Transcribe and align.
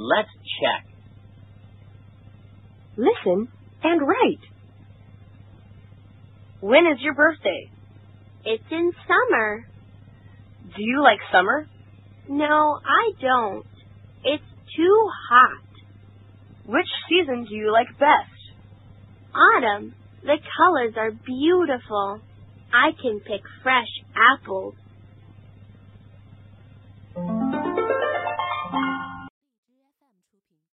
Let's 0.00 0.30
check. 0.62 0.86
Listen 2.96 3.48
and 3.82 4.00
write. 4.00 4.44
When 6.60 6.86
is 6.86 7.00
your 7.00 7.14
birthday? 7.14 7.68
It's 8.44 8.62
in 8.70 8.92
summer. 9.08 9.66
Do 10.62 10.76
you 10.78 11.02
like 11.02 11.18
summer? 11.32 11.66
No, 12.28 12.78
I 12.84 13.10
don't. 13.20 13.66
It's 14.22 14.44
too 14.76 15.08
hot. 15.30 15.64
Which 16.64 16.86
season 17.08 17.46
do 17.48 17.56
you 17.56 17.72
like 17.72 17.88
best? 17.98 18.38
Autumn. 19.34 19.96
The 20.22 20.36
colors 20.56 20.94
are 20.96 21.10
beautiful. 21.10 22.20
I 22.72 22.90
can 23.02 23.18
pick 23.18 23.42
fresh 23.64 23.88
apples 24.14 24.74
频。 30.38 30.58